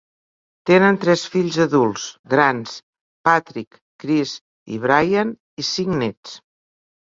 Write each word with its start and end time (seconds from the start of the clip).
Tenen 0.69 0.95
tres 1.03 1.25
fills 1.33 1.59
adults/grans, 1.65 2.73
Patrick, 3.31 3.79
Chris, 4.05 4.35
i 4.79 4.83
Brian, 4.89 5.37
i 5.65 5.69
cinc 5.71 5.97
nets. 6.03 6.37